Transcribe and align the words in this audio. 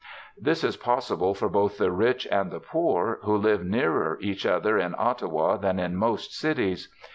This 0.35 0.63
is 0.63 0.77
possible 0.77 1.35
for 1.35 1.47
both 1.47 1.77
the 1.77 1.91
rich 1.91 2.27
and 2.31 2.49
the 2.49 2.59
poor, 2.59 3.19
who 3.21 3.37
live 3.37 3.63
nearer 3.63 4.17
each 4.19 4.47
other 4.47 4.75
in 4.79 4.95
Ottawa 4.97 5.57
than 5.57 5.77
in 5.77 5.95
most 5.95 6.33
cities. 6.35 6.89